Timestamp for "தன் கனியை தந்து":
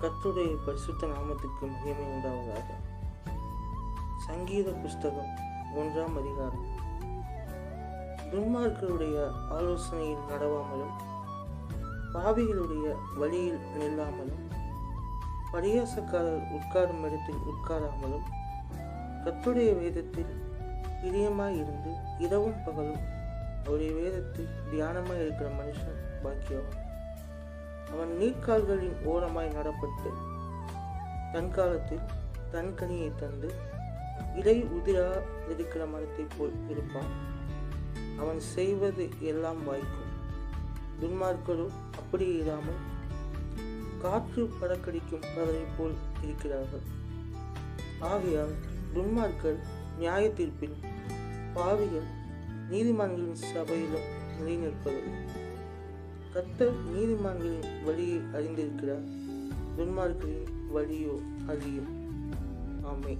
32.50-33.52